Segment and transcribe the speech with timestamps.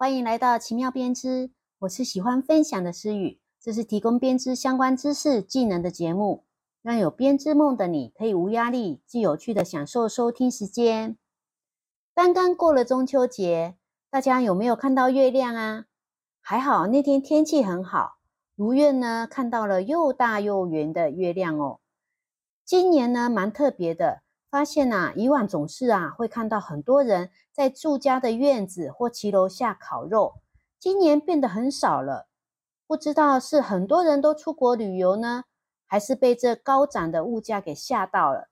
[0.00, 6.46] 欢迎来到奇妙编织，我是喜欢分享的思雨，这是提供编织相关知识、技能的节目，
[6.80, 11.18] 让有编织梦的你可以无压力、既有趣的享受收听时间。
[12.14, 13.76] 刚刚过了中秋节，
[14.08, 15.84] 大家有没有看到月亮啊？
[16.40, 18.20] 还好那天天气很好，
[18.56, 21.80] 如愿呢看到了又大又圆的月亮哦。
[22.64, 24.22] 今年呢蛮特别的。
[24.50, 30.40] 发现呐，以往总是啊会看到很多人在住家的院子或骑楼下烤肉，
[30.78, 32.26] 今年变得很少了。
[32.86, 35.44] 不知道是很多人都出国旅游呢，
[35.86, 38.48] 还是被这高涨的物价给吓到了？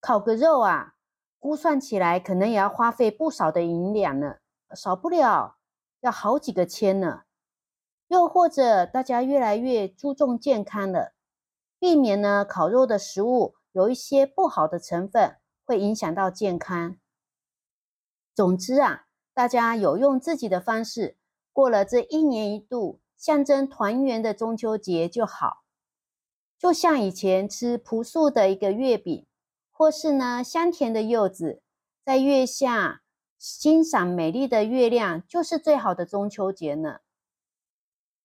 [0.00, 0.94] 烤个肉啊，
[1.38, 4.36] 估算起来可能也要花费不少的银两呢，
[4.74, 5.56] 少不了
[6.00, 7.24] 要好几个千呢。
[8.08, 11.12] 又或者大家越来越注重健康了，
[11.78, 13.56] 避免呢烤肉的食物。
[13.72, 16.96] 有一些不好的成分会影响到健康。
[18.34, 21.16] 总之啊，大家有用自己的方式
[21.52, 25.64] 过了这一年一度象征团圆的中秋节就好。
[26.58, 29.26] 就像以前吃朴素的一个月饼，
[29.70, 31.62] 或是呢香甜的柚子，
[32.04, 33.02] 在月下
[33.38, 36.98] 欣赏美丽的月亮，就是最好的中秋节呢。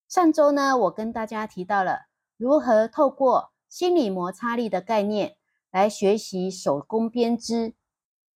[0.08, 3.55] 上周呢，我跟大家提到了如何透过。
[3.70, 5.38] 心理摩擦力的概念
[5.72, 7.76] 来学习手工编织，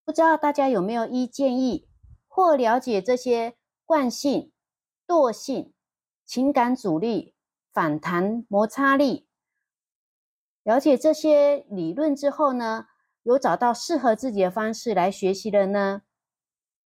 [0.04, 1.88] 不知道大家有没有一建议
[2.28, 4.52] 或了解这些惯性、
[5.08, 5.74] 惰性、
[6.26, 7.34] 情感阻力、
[7.72, 9.28] 反弹摩擦力？
[10.64, 12.88] 了解这些理论之后呢，
[13.24, 16.02] 有找到适合自己的方式来学习了呢？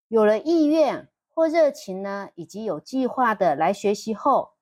[0.07, 4.53] 有了意愿或热情呢，以及有计划的来学习后，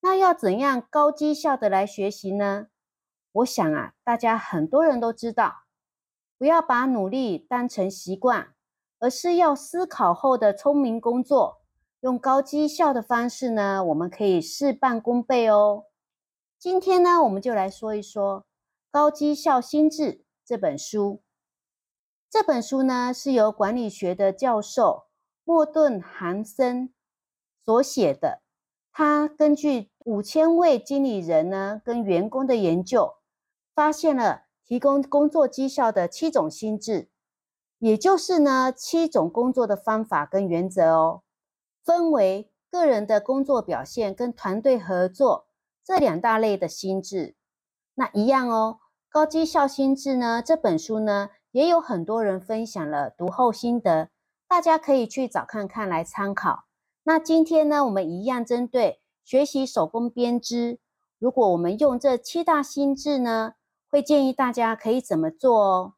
[0.00, 2.68] 那要怎样高绩效的来学习呢？
[3.32, 5.62] 我想啊，大家很多人都知道，
[6.36, 8.54] 不要把努力当成习惯，
[8.98, 11.62] 而是要思考后的聪明工作，
[12.00, 15.84] 用高绩效的方式呢，我们可以事半功倍哦。
[16.58, 18.40] 今天呢，我们就来说一说
[18.90, 20.02] 《高绩效心智》
[20.44, 21.22] 这本书。
[22.28, 25.04] 这本书呢，是由管理学的教授
[25.44, 26.92] 莫顿·韩森
[27.64, 28.42] 所写的。
[28.92, 33.19] 他根据五千位经理人呢跟员工的研究。
[33.80, 37.08] 发现了提供工作绩效的七种心智，
[37.78, 41.22] 也就是呢七种工作的方法跟原则哦，
[41.82, 45.46] 分为个人的工作表现跟团队合作
[45.82, 47.36] 这两大类的心智。
[47.94, 54.10] 那一样哦，高绩效心智呢这本书呢也有很多人分享了读后心得，
[54.46, 56.64] 大家可以去找看看来参考。
[57.04, 60.78] 那今天呢，我们一样针对学习手工编织，
[61.18, 63.54] 如果我们用这七大心智呢？
[63.90, 65.94] 会建议大家可以怎么做哦？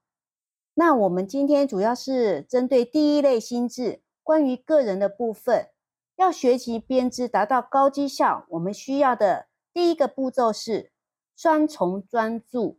[0.74, 5.68] 那我们今天主要是针对第一类心智，关于个人的部分，
[6.16, 10.90] 要学习编织达到高绩效，我们需要的第一个步骤是
[11.36, 12.78] 双重专注。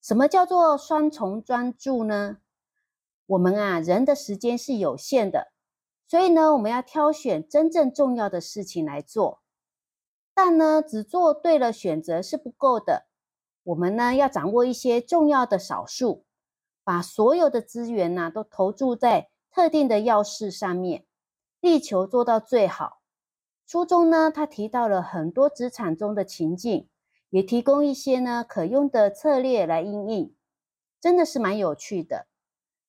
[0.00, 2.38] 什么叫做双重专注呢？
[3.26, 5.52] 我们啊，人的时间是有限的，
[6.08, 9.42] 所以呢，我们要挑选真正重要的事情来做。
[10.32, 13.06] 但呢，只做对了选择是不够的。
[13.64, 16.24] 我们呢要掌握一些重要的少数，
[16.82, 21.06] 把所有的资源呢都投注在特定的要事上面，
[21.60, 23.00] 力求做到最好。
[23.64, 26.88] 书中呢，他提到了很多职场中的情境，
[27.30, 30.34] 也提供一些呢可用的策略来应应，
[31.00, 32.26] 真的是蛮有趣的。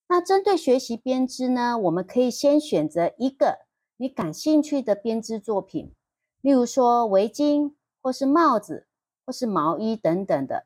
[0.07, 3.59] 那针对学习编织呢，我们可以先选择一个
[3.97, 5.93] 你感兴趣的编织作品，
[6.41, 8.87] 例如说围巾或是帽子。
[9.25, 10.65] 或是毛衣等等的，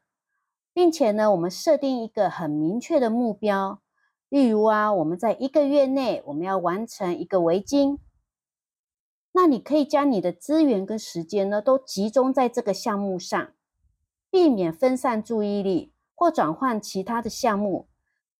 [0.73, 3.81] 并且呢，我们设定一个很明确的目标，
[4.29, 8.00] 例如啊，我们在一个月内我们要完成一个围巾，
[9.31, 13.53] 那你可以将你的资源跟时间呢都集中在这个项目上，
[14.31, 17.88] 避免分散注意力或转换其他的项目。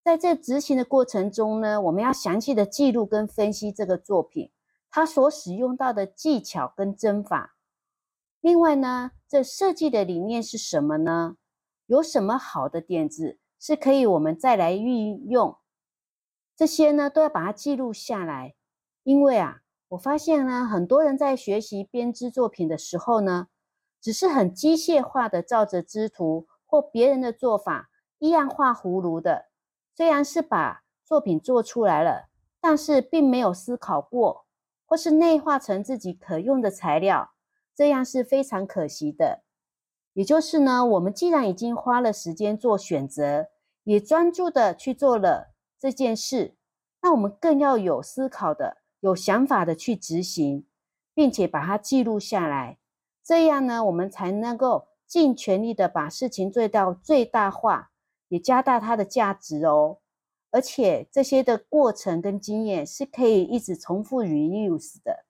[0.03, 4.49] 在这执行的过程中呢，我们要详细的记录跟分析这个作品，
[4.90, 7.57] 它所使用到的技巧跟针法。
[8.47, 11.35] 另外呢，这设计的理念是什么呢？
[11.85, 15.58] 有什么好的点子是可以我们再来运用？
[16.55, 18.55] 这些呢都要把它记录下来。
[19.03, 23.47] 因为啊，我发现呢，很多人在学习编织作品的时候呢，
[23.99, 27.90] 只是很机械化的照着织图或别人的做法
[28.20, 29.47] 一样画葫芦的。
[29.94, 32.29] 虽然是把作品做出来了，
[32.61, 34.46] 但是并没有思考过，
[34.85, 37.34] 或是内化成自己可用的材料。
[37.78, 39.44] 这样是非常可惜的。
[40.14, 43.50] 也就是呢，我们既然已经花了时间做选择，
[43.84, 46.56] 也专注的去做了这件事，
[47.03, 50.66] 那我们更要有思考的有想法的去执行，
[51.14, 52.79] 并且把它记录下来。
[53.24, 57.91] 这样呢，我们才能够尽全力的把事情做到最大化，
[58.30, 60.00] 也加大它的价值哦。
[60.50, 65.27] 而且这些的过程跟经验是可以一直重复 reuse 的。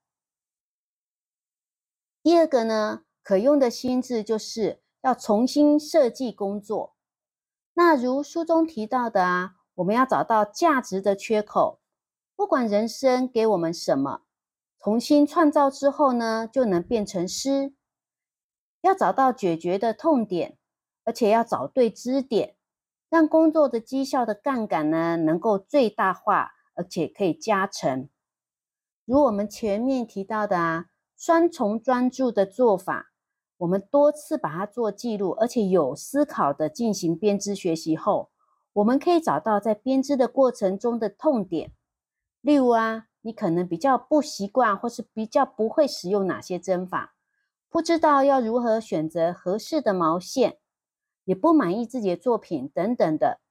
[2.27, 6.97] 第二个呢，可用的心智就是要重新设计工作。
[7.73, 11.79] 那如书中提到的啊，我们要找到价值的缺口，
[12.35, 14.23] 不管人生给我们什么，
[14.77, 17.73] 重新创造之后呢，就能变成诗。
[18.81, 20.57] 要找到解决的痛点，
[21.05, 22.57] 而且要找对支点。
[23.07, 28.09] 让工作的绩效的杠杆呢，能够最大化，而且可以加成。
[29.05, 33.11] 如我们前面提到的啊，双重专注的做法，
[33.57, 38.29] 我们多次把它做记录，而且有思考的进行编织学习后，
[38.73, 41.73] 我们可以找到在编织的过程中的痛点。
[42.41, 47.15] 例如啊，你可能比较不习惯，或是比较不会使用哪些针法，
[47.67, 50.59] 不知道要如何选择合适的毛线。
[51.25, 53.41] 也不满意自己的作品等等的，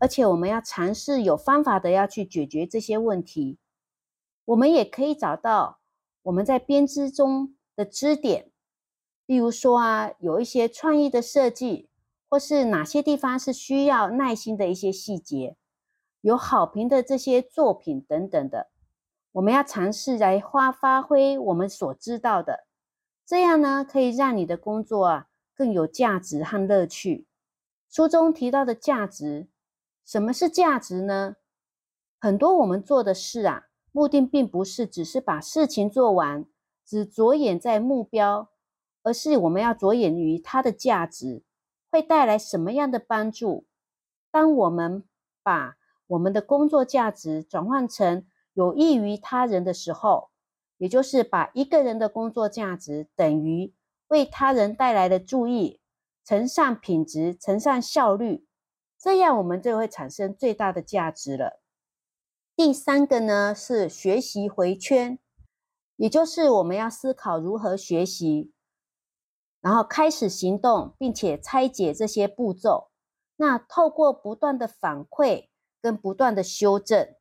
[0.00, 3.60] 而且我们要尝试有方法的要去解决这些问题。
[4.46, 5.78] 我们也可以找到
[6.24, 8.50] 我们在编织中的支点，
[9.26, 11.88] 例如说啊，有一些创意的设计，
[12.28, 15.56] 或是哪些地方是需要耐心的一些细节，
[16.20, 18.70] 有好评的这些作品等等的，
[19.32, 22.66] 我们要尝试来发发挥我们所知道的，
[23.24, 25.28] 这样呢，可以让你的工作啊。
[25.56, 27.28] 更有价值和乐趣。
[27.88, 29.46] 书中提到的价值，
[30.04, 31.36] 什么是价值呢？
[32.18, 36.44] 很多我们做的事啊，目的并不是只是把事情做完，
[36.84, 38.48] 只着眼在目标，
[39.04, 41.44] 而是我们要着眼于它的价值
[41.92, 43.66] 会带来什么样的帮助。
[44.32, 45.04] 当我们
[45.44, 45.76] 把
[46.08, 50.30] 我们的工作价值转换成有益于他人的时候，
[50.78, 53.72] 也就是把一个人的工作价值等于。
[54.08, 55.80] 为他人带来的注意
[56.24, 58.44] 乘上品质乘上效率，
[58.98, 61.62] 这样我们就会产生最大的价值了。
[62.56, 65.18] 第三个呢是学习回圈，
[65.96, 68.52] 也就是我们要思考如何学习，
[69.60, 72.90] 然后开始行动，并且拆解这些步骤。
[73.36, 75.48] 那透过不断的反馈
[75.82, 77.16] 跟不断的修正，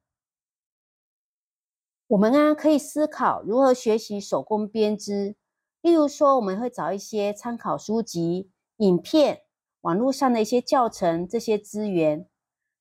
[2.05, 5.35] 我们啊可以思考如何学习手工编织。
[5.81, 9.41] 例如说，我们会找一些参考书籍、影片、
[9.81, 12.29] 网络上的一些教程这些资源。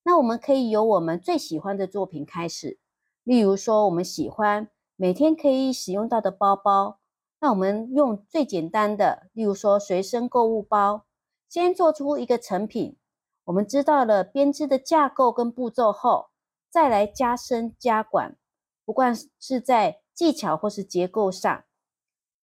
[0.04, 2.78] 那我们可以由我们最喜欢的作品开始。
[3.24, 6.98] 例如说，我们喜欢每天可以使用到的包包，
[7.40, 11.04] 那我们用最简单的，例如说随身购物包，
[11.48, 12.96] 先做出一个成品。
[13.44, 16.30] 我们知道了编织的架构跟步骤后，
[16.70, 18.36] 再来加深加管，
[18.84, 21.64] 不管是在技巧或是结构上。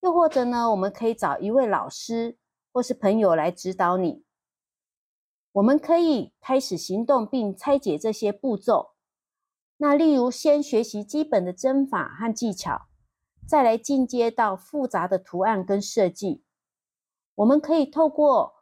[0.02, 2.38] 又或者呢，我们可以找一位老师
[2.72, 4.24] 或是朋友来指导你。
[5.54, 8.92] 我们可以开始行动并拆解这些步骤。
[9.78, 12.88] 那例如，先学习基本的针法和技巧，
[13.48, 16.44] 再来进阶到复杂的图案跟设计。
[17.36, 18.56] 我们可以透过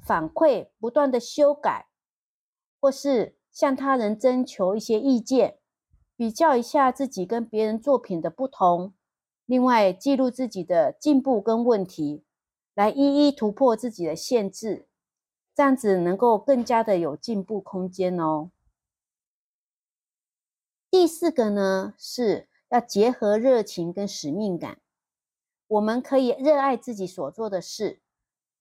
[0.00, 1.88] 反馈不断的修改，
[2.80, 5.58] 或是向他人征求一些意见，
[6.16, 8.94] 比较一下自己跟别人作品的不同。
[9.46, 12.24] 另外，记录自己的进步跟问题，
[12.74, 14.85] 来一一突破自己的限制，
[15.56, 18.50] 这样子能够更加的有进步空间哦。
[20.90, 24.82] 第四个呢，是要结合热情跟使命感。
[25.66, 28.02] 我们可以热爱自己所做的事，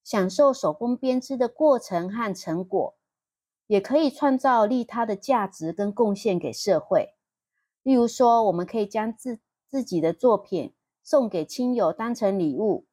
[0.05, 2.95] 享受手工编织的过程和成果，
[3.67, 7.15] 也可以创造利他的价值跟贡献给社会。
[7.83, 10.73] 例如说，我们可以将自自己的作品
[11.03, 12.85] 送给亲友当成礼物，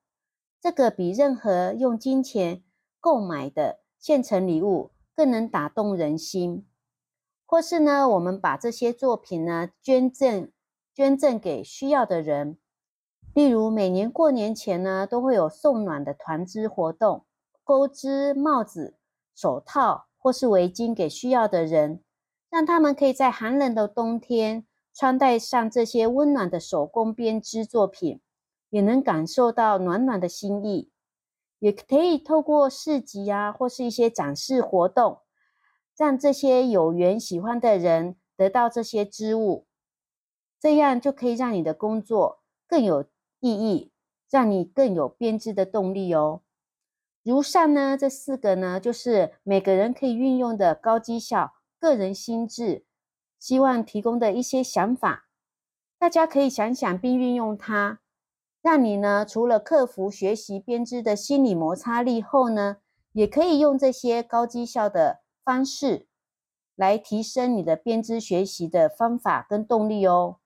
[0.61, 2.65] 这个比任何用金钱
[2.99, 6.67] 购买的现成礼物更能打动人心。
[7.47, 10.51] 或是呢，我们把这些作品呢捐赠
[10.93, 12.59] 捐赠给需要的人，
[13.33, 17.25] 例如每年过年前呢都会有送暖的团织活动，
[17.63, 18.97] 钩织帽子、
[19.35, 22.03] 手套或是围巾给需要的人，
[22.51, 24.67] 让他们可以在寒冷的冬天。
[24.95, 28.21] 穿戴上这些温暖的手工编织作品，
[28.69, 30.91] 也能感受到暖暖的心意。
[31.63, 35.21] 也可以透过市集啊，或是一些展示活动，
[35.97, 39.69] 让这些有缘喜欢的人得到这些织物，
[40.59, 43.05] 这样就可以让你的工作更有
[43.39, 43.93] 意义，
[44.29, 46.43] 让你更有编织的动力哦。
[47.23, 52.85] 如上呢，这四个呢，就是每个人可以运用的高绩效个人心智。
[53.39, 55.29] 希望提供的一些想法，
[55.97, 58.01] 大家可以想想并运用它，
[58.63, 62.79] 让你呢除了克服学习编织的心理摩擦力后呢，
[63.13, 66.07] 也可以用这些高绩效的方式
[66.77, 70.39] 来提升你的编织学习的方法跟动力哦。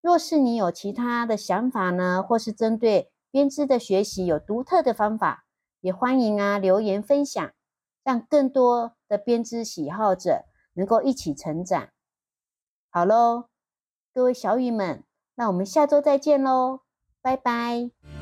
[0.00, 5.44] 若是你有其他的想法呢，或是针对编织的学习有独特的方法，
[5.80, 7.52] 也欢迎啊留言分享，
[8.02, 11.90] 让更多的编织喜好者能够一起成长。
[12.88, 13.44] 好喽。
[14.12, 15.04] 各位小雨们，
[15.36, 16.80] 那我们下周再见喽，
[17.22, 18.19] 拜拜。